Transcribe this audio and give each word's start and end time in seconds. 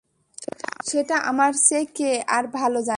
সেটা 0.89 1.15
আমার 1.21 1.51
চেয়ে 1.67 1.85
কে 1.97 2.11
আর 2.27 2.43
ভালো 2.53 2.79
জানে। 2.79 2.89